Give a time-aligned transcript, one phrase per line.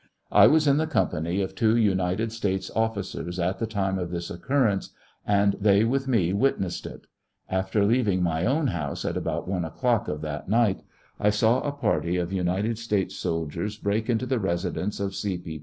[0.29, 4.31] 1 was in the company of two United States officers at the time of this
[4.31, 4.89] occurrence,
[5.27, 7.07] and they with me witness ed it.
[7.49, 10.81] After leaving my own house, at about 1 o'clock of that night,
[11.19, 15.37] I saw a party of United States soldiers break intd the residence of C.
[15.37, 15.59] P.